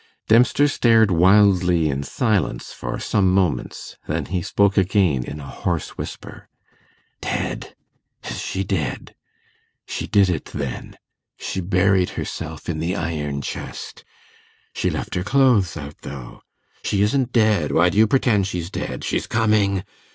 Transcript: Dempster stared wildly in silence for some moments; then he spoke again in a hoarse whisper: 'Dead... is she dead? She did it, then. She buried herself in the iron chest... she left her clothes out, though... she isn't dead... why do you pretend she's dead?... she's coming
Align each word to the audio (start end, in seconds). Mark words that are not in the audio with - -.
Dempster 0.27 0.67
stared 0.67 1.11
wildly 1.11 1.87
in 1.87 2.01
silence 2.01 2.73
for 2.73 2.97
some 2.99 3.31
moments; 3.31 3.97
then 4.07 4.25
he 4.25 4.41
spoke 4.41 4.75
again 4.75 5.23
in 5.23 5.39
a 5.39 5.45
hoarse 5.45 5.89
whisper: 5.95 6.49
'Dead... 7.21 7.75
is 8.23 8.41
she 8.41 8.63
dead? 8.63 9.13
She 9.85 10.07
did 10.07 10.27
it, 10.27 10.45
then. 10.45 10.97
She 11.37 11.61
buried 11.61 12.09
herself 12.17 12.67
in 12.67 12.79
the 12.79 12.95
iron 12.95 13.43
chest... 13.43 14.03
she 14.73 14.89
left 14.89 15.13
her 15.13 15.23
clothes 15.23 15.77
out, 15.77 15.97
though... 16.01 16.41
she 16.81 17.03
isn't 17.03 17.31
dead... 17.31 17.71
why 17.71 17.89
do 17.89 17.99
you 17.99 18.07
pretend 18.07 18.47
she's 18.47 18.71
dead?... 18.71 19.03
she's 19.03 19.27
coming 19.27 19.83